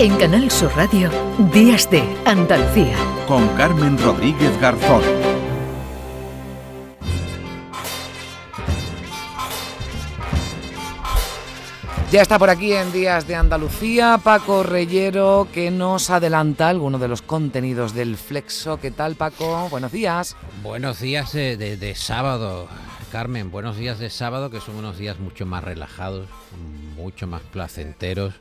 En 0.00 0.16
Canal 0.16 0.48
Sur 0.48 0.70
Radio, 0.76 1.10
Días 1.52 1.90
de 1.90 2.00
Andalucía. 2.24 2.96
Con 3.26 3.48
Carmen 3.56 3.98
Rodríguez 3.98 4.56
Garzón. 4.60 5.02
Ya 12.12 12.22
está 12.22 12.38
por 12.38 12.48
aquí 12.48 12.74
en 12.74 12.92
Días 12.92 13.26
de 13.26 13.34
Andalucía 13.34 14.20
Paco 14.22 14.62
Reyero 14.62 15.48
que 15.52 15.72
nos 15.72 16.10
adelanta 16.10 16.68
algunos 16.68 17.00
de 17.00 17.08
los 17.08 17.20
contenidos 17.20 17.92
del 17.92 18.16
Flexo. 18.16 18.78
¿Qué 18.78 18.92
tal 18.92 19.16
Paco? 19.16 19.68
Buenos 19.68 19.90
días. 19.90 20.36
Buenos 20.62 21.00
días 21.00 21.32
de, 21.32 21.56
de 21.56 21.94
sábado, 21.96 22.68
Carmen. 23.10 23.50
Buenos 23.50 23.76
días 23.76 23.98
de 23.98 24.10
sábado 24.10 24.48
que 24.48 24.60
son 24.60 24.76
unos 24.76 24.96
días 24.96 25.18
mucho 25.18 25.44
más 25.44 25.64
relajados, 25.64 26.28
mucho 26.98 27.26
más 27.26 27.42
placenteros. 27.42 28.34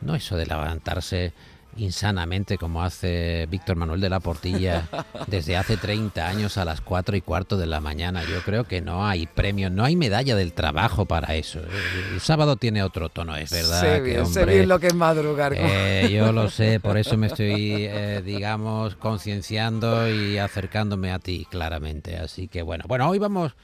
No 0.00 0.14
eso 0.14 0.36
de 0.36 0.46
levantarse 0.46 1.32
insanamente 1.78 2.56
como 2.56 2.82
hace 2.82 3.46
Víctor 3.50 3.76
Manuel 3.76 4.00
de 4.00 4.08
la 4.08 4.20
Portilla 4.20 4.88
desde 5.26 5.56
hace 5.56 5.76
30 5.76 6.26
años 6.26 6.56
a 6.56 6.64
las 6.64 6.80
4 6.80 7.16
y 7.16 7.20
cuarto 7.20 7.56
de 7.56 7.66
la 7.66 7.80
mañana. 7.80 8.22
Yo 8.24 8.40
creo 8.42 8.64
que 8.64 8.80
no 8.80 9.06
hay 9.06 9.26
premio, 9.26 9.70
no 9.70 9.84
hay 9.84 9.96
medalla 9.96 10.36
del 10.36 10.52
trabajo 10.52 11.04
para 11.04 11.34
eso. 11.34 11.60
El 12.12 12.20
sábado 12.20 12.56
tiene 12.56 12.82
otro 12.82 13.08
tono, 13.08 13.36
es 13.36 13.50
verdad. 13.50 13.80
Sé 13.80 14.00
bien, 14.00 14.26
sé 14.26 14.44
bien 14.44 14.68
lo 14.68 14.78
que 14.78 14.88
es 14.88 14.94
madrugar. 14.94 15.54
Eh, 15.56 16.08
yo 16.10 16.32
lo 16.32 16.50
sé, 16.50 16.80
por 16.82 16.96
eso 16.96 17.16
me 17.16 17.26
estoy, 17.26 17.84
eh, 17.84 18.22
digamos, 18.24 18.96
concienciando 18.96 20.08
y 20.08 20.38
acercándome 20.38 21.12
a 21.12 21.18
ti 21.18 21.46
claramente. 21.50 22.16
Así 22.16 22.48
que 22.48 22.62
bueno, 22.62 22.84
bueno, 22.88 23.08
hoy 23.08 23.18
vamos 23.18 23.54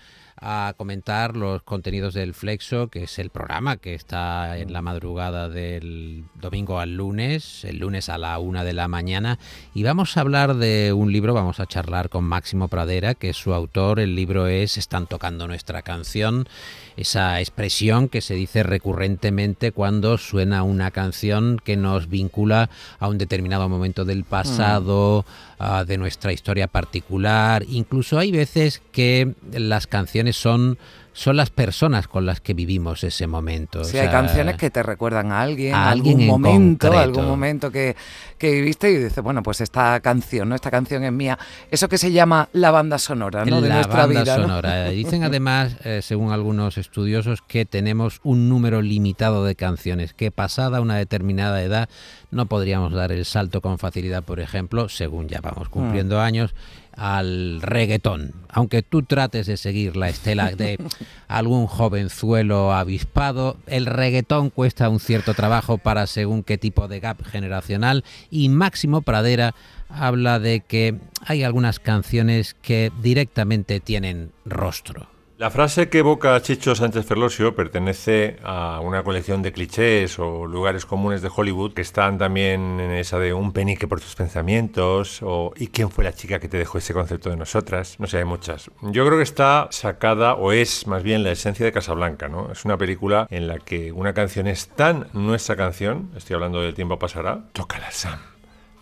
a 0.43 0.75
comentar 0.77 1.37
los 1.37 1.63
contenidos 1.63 2.15
del 2.15 2.35
Flexo, 2.35 2.89
que 2.89 3.05
es 3.05 3.19
el 3.19 3.31
programa 3.31 3.77
que 3.77 3.95
está 3.95 4.59
en 4.59 4.73
la 4.73 4.83
madrugada 4.83 5.49
del 5.49 6.25
domingo 6.35 6.81
al 6.81 6.97
lunes, 6.97 7.65
el 7.65 7.79
lunes 7.79 8.09
a 8.09 8.19
la 8.19 8.39
una 8.39 8.65
de 8.65 8.73
la 8.73 8.89
mañana. 8.89 9.39
Y 9.73 9.85
vamos 9.85 10.17
a 10.17 10.21
hablar 10.21 10.57
de 10.57 10.93
un 10.93 11.13
libro, 11.13 11.33
vamos 11.33 11.61
a 11.61 11.67
charlar 11.67 12.09
con 12.09 12.25
Máximo 12.25 12.69
Pradera, 12.69 13.15
que 13.15 13.31
es 13.31 13.37
su 13.37 13.55
autor. 13.55 14.01
El 14.01 14.17
libro 14.17 14.49
es 14.49 14.77
Están 14.77 15.07
tocando 15.07 15.47
nuestra 15.47 15.83
canción, 15.83 16.49
esa 16.97 17.41
expresión 17.41 18.09
que 18.09 18.21
se 18.21 18.35
dice 18.35 18.65
recurrentemente 18.65 19.71
cuando 19.71 20.19
suena 20.19 20.65
una 20.65 20.91
canción 20.91 21.61
que 21.63 21.77
nos 21.77 22.09
vincula 22.09 22.69
a 22.99 23.09
un 23.09 23.19
determinado 23.19 23.69
momento 23.69 24.05
del 24.05 24.25
pasado. 24.25 25.25
Mm. 25.27 25.53
Ah, 25.65 25.85
de 25.85 25.97
nuestra 25.97 26.33
historia 26.33 26.67
particular. 26.67 27.65
Incluso 27.69 28.19
hay 28.19 28.33
veces 28.33 28.83
que 28.91 29.37
las 29.53 29.87
canciones 29.87 30.32
son 30.33 30.79
son 31.15 31.37
las 31.37 31.51
personas 31.51 32.09
con 32.09 32.25
las 32.25 32.41
que 32.41 32.55
vivimos 32.55 33.05
ese 33.05 33.27
momento. 33.27 33.85
Sí, 33.85 33.99
hay 33.99 34.09
canciones 34.09 34.57
que 34.57 34.71
te 34.71 34.83
recuerdan 34.83 35.31
a 35.31 35.43
alguien, 35.43 35.75
a 35.75 35.91
algún 35.91 36.27
momento, 36.27 36.93
algún 36.93 37.27
momento 37.27 37.71
que, 37.71 37.95
que, 38.39 38.53
viviste 38.53 38.91
y 38.91 38.97
dices, 38.97 39.23
bueno, 39.23 39.43
pues 39.43 39.61
esta 39.61 40.01
canción, 40.01 40.49
¿no? 40.49 40.55
Esta 40.55 40.71
canción 40.71 41.05
es 41.05 41.13
mía. 41.13 41.39
Eso 41.71 41.89
que 41.89 41.99
se 41.99 42.13
llama 42.13 42.49
la 42.53 42.71
banda 42.71 42.99
sonora, 42.99 43.45
¿no? 43.45 43.61
De 43.61 43.69
nuestra 43.69 44.07
banda 44.07 44.23
vida. 44.23 44.37
sonora. 44.37 44.89
Dicen 44.91 45.23
además, 45.25 45.77
eh, 45.85 46.01
según 46.03 46.33
algunos 46.33 46.79
estudiosos, 46.79 47.43
que 47.43 47.67
tenemos 47.67 48.21
un 48.23 48.49
número 48.49 48.81
limitado 48.81 49.45
de 49.45 49.55
canciones, 49.55 50.15
que 50.15 50.31
pasada 50.31 50.81
una 50.81 50.97
determinada 50.97 51.63
edad 51.63 51.89
no 52.31 52.47
podríamos 52.47 52.93
dar 52.93 53.13
el 53.13 53.27
salto 53.27 53.61
con 53.61 53.79
facilidad, 53.79 54.25
por 54.25 54.41
ejemplo, 54.41 54.89
según 54.89 55.29
ya 55.29 55.41
vamos 55.43 55.69
cumpliendo 55.69 56.17
mm. 56.17 56.21
años, 56.21 56.55
al 56.97 57.61
reggaetón. 57.63 58.35
Aunque 58.49 58.83
tú 58.83 59.03
trates 59.03 59.47
de 59.47 59.57
seguir 59.57 59.97
la 59.97 60.09
estela 60.09 60.51
de 60.51 60.79
algún 61.29 61.67
jovenzuelo 61.67 62.73
avispado, 62.73 63.57
el 63.67 63.87
reggaetón 63.87 64.51
cuesta 64.51 64.89
un 64.89 65.01
cierto 65.01 65.35
trabajo 65.35 65.79
para 65.79 66.07
según 66.07 66.43
qué 66.43 66.59
tipo 66.59 66.89
de 66.89 67.01
gap 67.01 67.25
generacional 67.25 68.05
y 68.31 68.49
Máximo 68.49 69.03
Pradera 69.03 69.55
habla 69.89 70.39
de 70.39 70.61
que 70.61 70.99
hay 71.25 71.43
algunas 71.43 71.79
canciones 71.79 72.55
que 72.55 72.91
directamente 73.01 73.81
tienen 73.81 74.33
rostro. 74.45 75.12
La 75.43 75.51
frase 75.51 75.89
que 75.89 75.99
evoca 75.99 76.41
Chicho 76.41 76.77
Sánchez 76.77 77.05
Ferlosio 77.05 77.57
pertenece 77.57 78.37
a 78.45 78.79
una 78.79 79.03
colección 79.03 79.43
de 79.43 79.51
clichés 79.51 80.21
o 80.21 80.47
lugares 80.47 80.87
comunes 80.87 81.21
de 81.21 81.31
Hollywood 81.35 81.75
que 81.75 81.83
están 81.83 82.17
también 82.17 82.79
en 82.79 82.93
esa 82.93 83.19
de 83.19 83.35
un 83.35 83.53
penique 83.53 83.89
por 83.89 84.01
tus 84.01 84.15
pensamientos 84.15 85.19
o 85.21 85.53
¿y 85.57 85.67
quién 85.67 85.91
fue 85.91 86.05
la 86.05 86.13
chica 86.13 86.39
que 86.39 86.49
te 86.49 86.59
dejó 86.59 86.79
ese 86.79 86.95
concepto 86.95 87.29
de 87.29 87.37
nosotras? 87.37 87.97
No 87.99 88.07
sé, 88.07 88.19
hay 88.19 88.25
muchas. 88.25 88.71
Yo 88.83 89.05
creo 89.05 89.17
que 89.17 89.25
está 89.25 89.67
sacada 89.73 90.35
o 90.35 90.53
es 90.53 90.87
más 90.87 91.03
bien 91.03 91.25
la 91.25 91.33
esencia 91.33 91.67
de 91.67 91.73
Casablanca, 91.73 92.29
¿no? 92.29 92.53
Es 92.53 92.65
una 92.65 92.79
película 92.79 93.27
en 93.29 93.49
la 93.49 93.59
que 93.59 93.91
una 93.91 94.15
canción 94.15 94.47
es 94.47 94.69
tan 94.69 95.09
nuestra 95.13 95.57
canción, 95.57 96.13
estoy 96.17 96.35
hablando 96.35 96.61
del 96.61 96.75
tiempo 96.75 97.01
pasará, 97.01 97.47
tócala 97.53 97.91
Sam, 97.91 98.21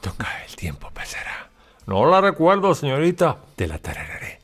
toca 0.03 0.29
el 0.47 0.55
tiempo 0.57 0.91
pasará. 0.93 1.49
No 1.87 2.05
la 2.05 2.21
recuerdo, 2.21 2.75
señorita, 2.75 3.39
te 3.57 3.67
la 3.67 3.79
tarararé. 3.79 4.40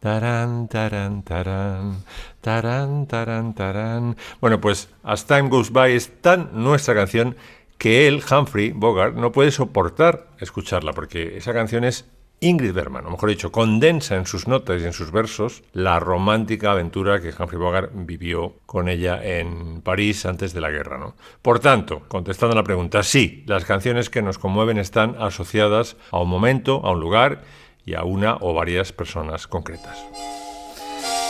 Tarán, 0.00 0.66
tarán, 0.68 1.22
tarán, 1.22 2.04
tarán, 2.40 3.06
tarán, 3.06 3.54
tarán. 3.54 4.16
Bueno, 4.40 4.58
pues 4.58 4.88
As 5.02 5.26
Time 5.26 5.50
Goes 5.50 5.72
By 5.72 5.92
es 5.92 6.22
tan 6.22 6.48
nuestra 6.54 6.94
canción 6.94 7.36
que 7.76 8.08
él, 8.08 8.22
Humphrey 8.30 8.72
Bogart, 8.72 9.14
no 9.14 9.30
puede 9.30 9.50
soportar 9.50 10.28
escucharla, 10.38 10.94
porque 10.94 11.36
esa 11.36 11.52
canción 11.52 11.84
es 11.84 12.08
Ingrid 12.40 12.72
Bergman, 12.72 13.04
o 13.04 13.10
mejor 13.10 13.28
dicho, 13.28 13.52
condensa 13.52 14.16
en 14.16 14.24
sus 14.24 14.48
notas 14.48 14.80
y 14.80 14.86
en 14.86 14.94
sus 14.94 15.12
versos 15.12 15.62
la 15.74 16.00
romántica 16.00 16.72
aventura 16.72 17.20
que 17.20 17.34
Humphrey 17.38 17.60
Bogart 17.60 17.90
vivió 17.92 18.54
con 18.64 18.88
ella 18.88 19.22
en 19.22 19.82
París 19.82 20.24
antes 20.24 20.54
de 20.54 20.62
la 20.62 20.70
guerra. 20.70 20.96
¿no? 20.96 21.14
Por 21.42 21.60
tanto, 21.60 22.04
contestando 22.08 22.54
a 22.54 22.56
la 22.56 22.64
pregunta, 22.64 23.02
sí, 23.02 23.44
las 23.46 23.66
canciones 23.66 24.08
que 24.08 24.22
nos 24.22 24.38
conmueven 24.38 24.78
están 24.78 25.16
asociadas 25.18 25.98
a 26.10 26.20
un 26.20 26.30
momento, 26.30 26.80
a 26.86 26.92
un 26.92 27.00
lugar 27.00 27.42
y 27.84 27.94
a 27.94 28.04
una 28.04 28.36
o 28.40 28.54
varias 28.54 28.92
personas 28.92 29.46
concretas. 29.46 29.98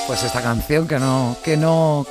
Pues 0.06 0.24
esta 0.24 0.42
canción 0.42 0.88
que 0.88 0.98
no, 0.98 1.36
que 1.44 1.56
no 1.56 2.04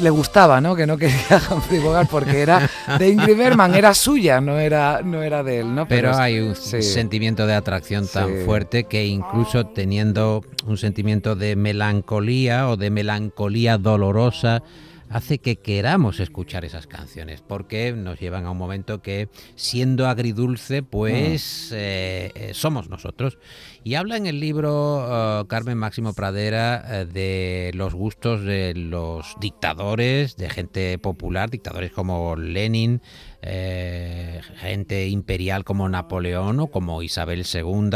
le 0.00 0.10
gustaba, 0.10 0.60
¿no? 0.60 0.76
Que 0.76 0.86
no 0.86 0.98
quería 0.98 1.40
Humphrey 1.50 1.80
Bogart 1.80 2.10
porque 2.10 2.42
era 2.42 2.68
de 2.98 3.08
Ingrid 3.08 3.36
Bergman, 3.36 3.74
era 3.74 3.94
suya, 3.94 4.40
no 4.40 4.58
era, 4.58 5.00
no 5.02 5.22
era 5.22 5.42
de 5.42 5.60
él, 5.60 5.74
¿no? 5.74 5.88
Pero, 5.88 6.14
hay 6.14 6.38
un 6.38 6.54
sentimiento 6.54 7.46
de 7.46 7.54
atracción 7.54 8.06
tan 8.06 8.44
fuerte 8.44 8.84
que 8.84 9.06
incluso 9.06 9.64
teniendo 9.66 10.44
un 10.66 10.76
sentimiento 10.76 11.34
de 11.34 11.56
melancolía 11.56 12.68
o 12.68 12.76
de 12.76 12.90
melancolía 12.90 13.78
dolorosa, 13.78 14.62
hace 15.08 15.38
que 15.38 15.56
queramos 15.56 16.20
escuchar 16.20 16.64
esas 16.64 16.86
canciones, 16.86 17.42
porque 17.42 17.92
nos 17.92 18.18
llevan 18.20 18.46
a 18.46 18.50
un 18.50 18.58
momento 18.58 19.02
que, 19.02 19.28
siendo 19.54 20.08
agridulce, 20.08 20.82
pues 20.82 21.68
mm. 21.70 21.74
eh, 21.76 22.32
eh, 22.34 22.50
somos 22.54 22.88
nosotros. 22.88 23.38
Y 23.84 23.94
habla 23.94 24.16
en 24.16 24.26
el 24.26 24.40
libro 24.40 25.40
uh, 25.40 25.46
Carmen 25.46 25.78
Máximo 25.78 26.12
Pradera 26.12 26.84
uh, 26.84 27.12
de 27.12 27.70
los 27.74 27.94
gustos 27.94 28.42
de 28.42 28.74
los 28.74 29.36
dictadores, 29.40 30.36
de 30.36 30.50
gente 30.50 30.98
popular, 30.98 31.50
dictadores 31.50 31.92
como 31.92 32.34
Lenin, 32.36 33.00
eh, 33.48 34.40
gente 34.56 35.06
imperial 35.06 35.62
como 35.62 35.88
Napoleón 35.88 36.58
o 36.58 36.66
como 36.66 37.00
Isabel 37.02 37.44
II, 37.46 37.90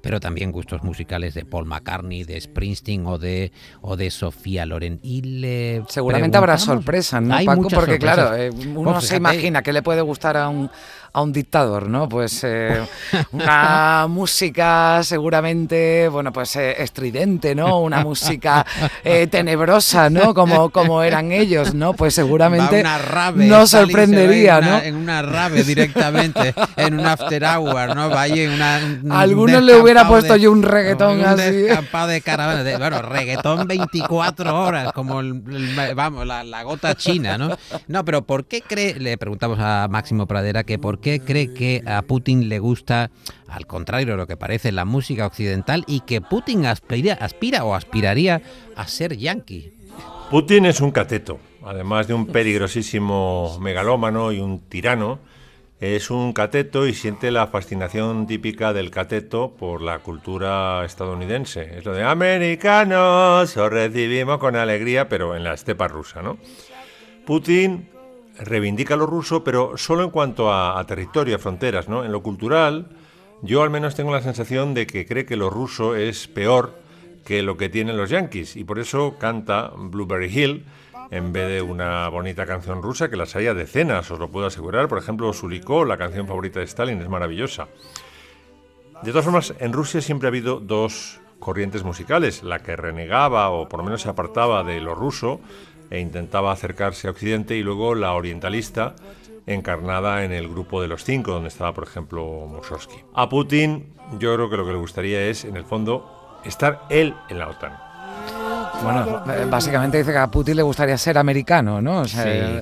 pero 0.00 0.20
también 0.20 0.52
gustos 0.52 0.84
musicales 0.84 1.34
de 1.34 1.44
Paul 1.44 1.66
McCartney, 1.66 2.22
de 2.22 2.40
Springsteen 2.40 3.04
o 3.06 3.18
de, 3.18 3.50
o 3.80 3.96
de 3.96 4.12
Sofía 4.12 4.66
Loren. 4.66 5.00
Y 5.02 5.22
le 5.22 5.82
Seguramente 5.88 6.38
habrá 6.44 6.58
sorpresas, 6.58 7.22
¿no, 7.22 7.36
Paco? 7.44 7.68
Porque 7.68 7.98
claro, 7.98 8.34
eh, 8.36 8.50
uno 8.50 9.00
se 9.00 9.16
imagina 9.16 9.62
que 9.62 9.72
le 9.72 9.82
puede 9.82 10.00
gustar 10.00 10.36
a 10.36 10.48
un 10.48 10.70
a 11.14 11.22
un 11.22 11.32
dictador, 11.32 11.88
¿no? 11.88 12.08
Pues 12.08 12.42
eh, 12.42 12.84
una 13.30 14.06
música 14.10 15.00
seguramente, 15.04 16.08
bueno, 16.08 16.32
pues 16.32 16.56
eh, 16.56 16.82
estridente, 16.82 17.54
¿no? 17.54 17.80
Una 17.80 18.00
música 18.00 18.66
eh, 19.04 19.26
tenebrosa, 19.30 20.10
¿no? 20.10 20.34
Como, 20.34 20.70
como 20.70 21.04
eran 21.04 21.30
ellos, 21.30 21.72
¿no? 21.72 21.92
Pues 21.92 22.14
seguramente 22.16 22.84
no 23.36 23.64
sorprendería, 23.68 24.60
¿no? 24.60 24.78
En 24.82 24.96
una 24.96 25.22
rave 25.22 25.62
directamente, 25.62 26.52
en 26.76 26.98
un 26.98 27.06
after 27.06 27.44
hour, 27.44 27.94
¿no? 27.94 28.08
Vaya 28.08 28.42
en 28.42 28.50
una... 28.50 28.80
algunos 29.20 29.62
le 29.62 29.76
hubiera 29.76 30.08
puesto 30.08 30.34
yo 30.34 30.50
un 30.50 30.64
reggaetón 30.64 31.20
un 31.20 31.26
así. 31.26 31.52
de 31.52 32.20
caravana, 32.24 32.78
bueno, 32.78 33.02
reggaetón 33.02 33.68
24 33.68 34.64
horas, 34.64 34.92
como, 34.92 35.22
vamos, 35.94 36.26
la, 36.26 36.42
la, 36.42 36.64
gota 36.64 36.96
china, 36.96 37.38
¿no? 37.38 37.56
No, 37.86 38.04
pero 38.04 38.22
¿por 38.22 38.46
qué 38.46 38.62
cree, 38.62 38.98
le 38.98 39.16
preguntamos 39.16 39.60
a 39.60 39.86
Máximo 39.88 40.26
Pradera, 40.26 40.64
que 40.64 40.76
por 40.76 41.03
qué 41.04 41.20
cree 41.20 41.52
que 41.52 41.82
a 41.86 42.00
Putin 42.00 42.48
le 42.48 42.58
gusta, 42.58 43.10
al 43.46 43.66
contrario 43.66 44.12
de 44.12 44.16
lo 44.16 44.26
que 44.26 44.38
parece, 44.38 44.72
la 44.72 44.86
música 44.86 45.26
occidental 45.26 45.84
y 45.86 46.00
que 46.00 46.22
Putin 46.22 46.64
aspira, 46.64 47.12
aspira 47.20 47.64
o 47.64 47.74
aspiraría 47.74 48.40
a 48.74 48.88
ser 48.88 49.18
yanqui? 49.18 49.70
Putin 50.30 50.64
es 50.64 50.80
un 50.80 50.90
cateto, 50.90 51.38
además 51.62 52.08
de 52.08 52.14
un 52.14 52.26
peligrosísimo 52.26 53.58
megalómano 53.60 54.32
y 54.32 54.40
un 54.40 54.60
tirano. 54.60 55.18
Es 55.78 56.10
un 56.10 56.32
cateto 56.32 56.86
y 56.86 56.94
siente 56.94 57.30
la 57.30 57.48
fascinación 57.48 58.26
típica 58.26 58.72
del 58.72 58.90
cateto 58.90 59.54
por 59.58 59.82
la 59.82 59.98
cultura 59.98 60.82
estadounidense. 60.86 61.76
Es 61.76 61.84
lo 61.84 61.92
de 61.92 62.02
americanos, 62.02 63.54
os 63.54 63.70
recibimos 63.70 64.38
con 64.38 64.56
alegría, 64.56 65.10
pero 65.10 65.36
en 65.36 65.44
la 65.44 65.52
estepa 65.52 65.86
rusa, 65.86 66.22
¿no? 66.22 66.38
Putin 67.26 67.90
reivindica 68.38 68.96
lo 68.96 69.06
ruso, 69.06 69.44
pero 69.44 69.76
solo 69.76 70.04
en 70.04 70.10
cuanto 70.10 70.52
a, 70.52 70.82
territorio, 70.86 71.36
a 71.36 71.38
fronteras, 71.38 71.88
¿no? 71.88 72.04
En 72.04 72.12
lo 72.12 72.22
cultural, 72.22 72.88
yo 73.42 73.62
al 73.62 73.70
menos 73.70 73.94
tengo 73.94 74.12
la 74.12 74.22
sensación 74.22 74.74
de 74.74 74.86
que 74.86 75.06
cree 75.06 75.26
que 75.26 75.36
lo 75.36 75.50
ruso 75.50 75.94
es 75.94 76.28
peor 76.28 76.74
que 77.24 77.42
lo 77.42 77.56
que 77.56 77.68
tienen 77.68 77.96
los 77.96 78.10
yankees 78.10 78.56
y 78.56 78.64
por 78.64 78.78
eso 78.78 79.16
canta 79.18 79.72
Blueberry 79.76 80.26
Hill 80.26 80.64
en 81.10 81.32
vez 81.32 81.48
de 81.48 81.62
una 81.62 82.08
bonita 82.08 82.46
canción 82.46 82.82
rusa 82.82 83.08
que 83.08 83.16
las 83.16 83.36
haya 83.36 83.54
decenas, 83.54 84.10
os 84.10 84.18
lo 84.18 84.30
puedo 84.30 84.46
asegurar. 84.46 84.88
Por 84.88 84.98
ejemplo, 84.98 85.32
Suliko, 85.32 85.84
la 85.84 85.96
canción 85.96 86.26
favorita 86.26 86.60
de 86.60 86.66
Stalin, 86.66 87.00
es 87.00 87.08
maravillosa. 87.08 87.68
De 89.02 89.10
todas 89.10 89.24
formas, 89.24 89.54
en 89.58 89.72
Rusia 89.72 90.00
siempre 90.00 90.26
ha 90.26 90.30
habido 90.30 90.60
dos 90.60 91.20
corrientes 91.38 91.84
musicales, 91.84 92.42
la 92.42 92.60
que 92.60 92.74
renegaba 92.74 93.50
o 93.50 93.68
por 93.68 93.80
lo 93.80 93.84
menos 93.84 94.02
se 94.02 94.08
apartaba 94.08 94.64
de 94.64 94.80
lo 94.80 94.94
ruso 94.94 95.40
e 95.90 96.00
intentaba 96.00 96.52
acercarse 96.52 97.08
a 97.08 97.10
Occidente 97.10 97.56
y 97.56 97.62
luego 97.62 97.94
la 97.94 98.12
orientalista 98.14 98.94
encarnada 99.46 100.24
en 100.24 100.32
el 100.32 100.48
grupo 100.48 100.80
de 100.80 100.88
los 100.88 101.04
cinco, 101.04 101.32
donde 101.32 101.48
estaba 101.48 101.72
por 101.74 101.84
ejemplo 101.84 102.24
Mussorgsky. 102.46 102.96
A 103.14 103.28
Putin 103.28 103.92
yo 104.18 104.34
creo 104.34 104.50
que 104.50 104.56
lo 104.56 104.66
que 104.66 104.72
le 104.72 104.78
gustaría 104.78 105.22
es, 105.22 105.44
en 105.44 105.56
el 105.56 105.64
fondo, 105.64 106.40
estar 106.44 106.82
él 106.90 107.14
en 107.28 107.38
la 107.38 107.48
OTAN. 107.48 107.72
Bueno, 108.82 109.22
eh, 109.32 109.46
básicamente 109.48 109.98
dice 109.98 110.12
que 110.12 110.18
a 110.18 110.26
Putin 110.26 110.56
le 110.56 110.62
gustaría 110.62 110.98
ser 110.98 111.16
americano, 111.16 111.80
¿no? 111.80 112.04
sí, 112.06 112.18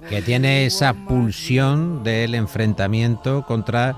que 0.08 0.22
tiene 0.24 0.66
esa 0.66 0.94
pulsión 0.94 2.04
del 2.04 2.34
enfrentamiento 2.34 3.44
contra 3.44 3.96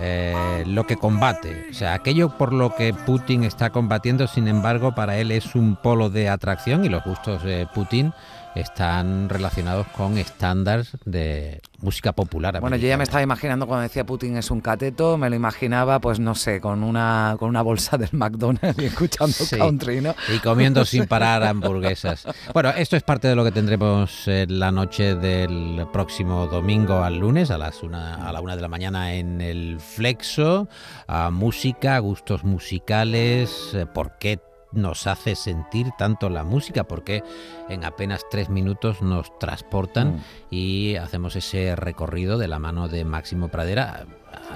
eh, 0.00 0.64
lo 0.66 0.86
que 0.86 0.96
combate. 0.96 1.66
O 1.70 1.74
sea, 1.74 1.94
aquello 1.94 2.30
por 2.38 2.52
lo 2.52 2.74
que 2.74 2.94
Putin 2.94 3.44
está 3.44 3.70
combatiendo, 3.70 4.26
sin 4.26 4.48
embargo, 4.48 4.94
para 4.94 5.18
él 5.18 5.30
es 5.30 5.54
un 5.54 5.76
polo 5.76 6.08
de 6.08 6.28
atracción 6.28 6.84
y 6.84 6.88
los 6.88 7.04
gustos 7.04 7.42
de 7.42 7.66
Putin 7.74 8.12
están 8.60 9.28
relacionados 9.28 9.86
con 9.88 10.18
estándares 10.18 10.96
de 11.04 11.60
música 11.80 12.12
popular. 12.12 12.60
Bueno, 12.60 12.76
yo 12.76 12.88
ya 12.88 12.96
me 12.96 13.04
estaba 13.04 13.22
imaginando 13.22 13.66
cuando 13.66 13.82
decía 13.82 14.04
Putin 14.04 14.36
es 14.36 14.50
un 14.50 14.60
cateto, 14.60 15.16
me 15.16 15.30
lo 15.30 15.36
imaginaba, 15.36 16.00
pues 16.00 16.18
no 16.18 16.34
sé, 16.34 16.60
con 16.60 16.82
una, 16.82 17.36
con 17.38 17.48
una 17.48 17.62
bolsa 17.62 17.96
del 17.96 18.10
McDonald's 18.12 18.82
y 18.82 18.86
escuchando 18.86 19.36
country, 19.56 20.00
¿no? 20.00 20.14
Y 20.34 20.38
comiendo 20.40 20.84
sin 20.84 21.06
parar 21.08 21.44
hamburguesas. 21.44 22.26
Bueno, 22.52 22.70
esto 22.70 22.96
es 22.96 23.02
parte 23.02 23.28
de 23.28 23.36
lo 23.36 23.44
que 23.44 23.52
tendremos 23.52 24.26
en 24.26 24.58
la 24.58 24.72
noche 24.72 25.14
del 25.14 25.86
próximo 25.92 26.46
domingo 26.46 27.02
al 27.02 27.18
lunes 27.18 27.50
a 27.50 27.58
las 27.58 27.82
una, 27.82 28.28
a 28.28 28.32
la 28.32 28.40
una 28.40 28.56
de 28.56 28.62
la 28.62 28.68
mañana 28.68 29.14
en 29.14 29.40
el 29.40 29.78
Flexo. 29.80 30.68
A 31.06 31.30
música, 31.30 31.98
gustos 31.98 32.44
musicales, 32.44 33.70
eh, 33.74 33.86
por 33.86 34.18
qué 34.18 34.40
nos 34.72 35.06
hace 35.06 35.34
sentir 35.34 35.90
tanto 35.98 36.28
la 36.28 36.44
música, 36.44 36.84
porque 36.84 37.22
en 37.68 37.84
apenas 37.84 38.24
tres 38.30 38.48
minutos 38.48 39.02
nos 39.02 39.36
transportan 39.38 40.16
mm. 40.16 40.20
y 40.50 40.96
hacemos 40.96 41.36
ese 41.36 41.76
recorrido 41.76 42.38
de 42.38 42.48
la 42.48 42.58
mano 42.58 42.88
de 42.88 43.04
Máximo 43.04 43.48
Pradera 43.48 44.06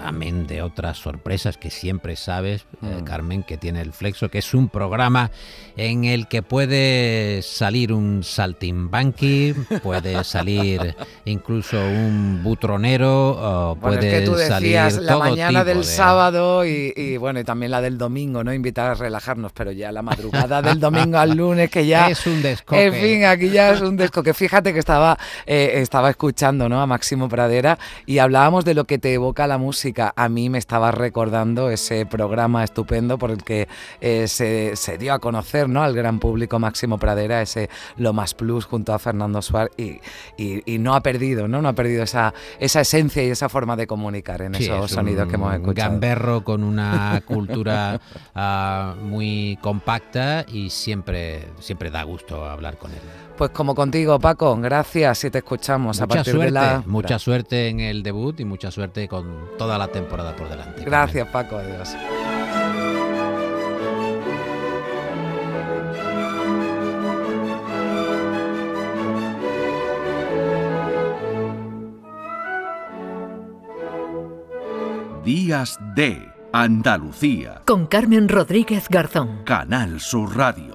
amén 0.05 0.47
de 0.47 0.63
otras 0.63 0.99
sorpresas 0.99 1.57
que 1.57 1.71
siempre 1.71 2.17
sabes, 2.17 2.67
eh, 2.83 2.99
mm. 3.01 3.05
Carmen, 3.05 3.43
que 3.43 3.57
tiene 3.57 3.81
el 3.81 3.93
Flexo, 3.93 4.29
que 4.31 4.39
es 4.39 4.55
un 4.55 4.69
programa 4.69 5.31
en 5.77 6.05
el 6.05 6.29
que 6.29 6.43
puede 6.43 7.41
salir 7.43 7.93
un 7.93 8.23
saltimbanqui, 8.25 9.55
puede 9.83 10.25
salir 10.25 10.95
incluso 11.25 11.79
un 11.79 12.43
butronero, 12.43 13.77
puede 13.81 14.23
tú 14.23 14.35
decías 14.35 14.99
la 14.99 15.19
mañana 15.19 15.65
del 15.65 15.85
sábado 15.85 16.65
y, 16.65 17.17
bueno, 17.17 17.41
y 17.41 17.45
también 17.45 17.71
la 17.71 17.81
del 17.81 17.99
domingo, 17.99 18.45
¿no? 18.45 18.53
Invitar 18.53 18.91
a 18.91 18.95
relajarnos, 18.95 19.53
pero 19.53 19.73
ya 19.73 19.93
la 19.93 20.03
madrugada 20.03 20.63
del 20.63 20.81
domingo 20.81 21.19
al 21.19 21.37
lunes, 21.37 21.71
que 21.71 21.87
ya... 21.87 22.09
Es 22.13 22.27
un 22.27 22.43
descoque. 22.43 22.87
En 22.87 22.93
fin, 22.93 23.25
aquí 23.25 23.49
ya 23.49 23.71
es 23.71 23.81
un 23.81 23.97
descoque. 23.97 24.35
Fíjate 24.35 24.73
que 24.75 24.79
estaba, 24.79 25.19
eh, 25.47 25.73
estaba 25.77 26.11
escuchando 26.11 26.69
¿no? 26.69 26.83
a 26.83 26.87
Máximo 26.87 27.29
Pradera 27.29 27.79
y 28.05 28.19
hablábamos 28.19 28.67
de 28.67 28.75
lo 28.75 28.85
que 28.85 28.99
te 28.99 29.15
evoca 29.15 29.47
la 29.47 29.57
música 29.63 30.13
a 30.17 30.29
mí 30.29 30.51
me 30.51 30.59
estaba 30.59 30.91
recordando 30.91 31.71
ese 31.71 32.05
programa 32.05 32.65
estupendo 32.65 33.17
por 33.17 33.31
el 33.31 33.45
que 33.45 33.69
eh, 34.01 34.27
se, 34.27 34.99
dio 34.99 35.15
a 35.15 35.21
conocer 35.21 35.69
¿no? 35.69 35.83
al 35.83 35.95
gran 35.95 36.19
público 36.19 36.59
Máximo 36.59 36.99
Pradera, 36.99 37.41
ese 37.41 37.71
Lo 37.97 38.13
Más 38.13 38.35
Plus 38.35 38.65
junto 38.65 38.93
a 38.93 38.99
Fernando 38.99 39.41
Suárez 39.41 39.73
y, 39.77 40.01
y, 40.67 40.79
no 40.79 40.95
ha 40.95 41.01
perdido, 41.01 41.47
¿no? 41.47 41.63
no 41.63 41.69
ha 41.69 41.75
perdido 41.75 42.03
esa, 42.03 42.35
esa 42.59 42.81
esencia 42.81 43.23
y 43.23 43.31
esa 43.31 43.49
forma 43.49 43.77
de 43.77 43.87
comunicar 43.87 44.43
en 44.43 44.57
esos 44.57 44.91
sonidos 44.91 45.29
que 45.29 45.37
hemos 45.37 45.55
escuchado. 45.55 45.91
Gamberro 45.91 46.43
con 46.43 46.65
una 46.65 47.23
cultura 47.25 48.01
ah, 48.35 48.95
muy 49.01 49.59
compacta 49.63 50.45
y 50.49 50.71
siempre, 50.71 51.49
siempre 51.61 51.91
da 51.91 52.03
gusto 52.03 52.45
hablar 52.45 52.79
con 52.79 52.91
él. 52.91 53.01
Pues 53.37 53.51
como 53.51 53.75
contigo, 53.75 54.19
Paco, 54.21 54.57
gracias 54.57 55.25
y 55.25 55.31
te 55.31 55.39
escuchamos 55.39 55.97
mucha 55.97 56.05
a 56.05 56.07
partir 56.07 56.35
suerte, 56.35 56.45
de 56.45 56.51
la... 56.51 56.83
Mucha 56.87 57.19
suerte 57.19 57.69
en 57.69 57.81
el 57.81 58.03
debut 58.03 58.39
y 58.41 58.45
mucha 58.45 58.71
suerte 58.71 59.09
con 59.09 59.27
toda 59.59 59.79
la 59.79 59.89
temporada 59.89 60.35
por 60.35 60.49
delante. 60.49 60.85
Gracias, 60.85 61.29
Paco, 61.29 61.57
adiós. 61.57 61.97
Días 75.25 75.79
de 75.95 76.33
Andalucía. 76.53 77.63
Con 77.65 77.87
Carmen 77.87 78.29
Rodríguez 78.29 78.89
Garzón. 78.89 79.45
Canal 79.45 80.01
Sur 80.01 80.37
Radio. 80.37 80.73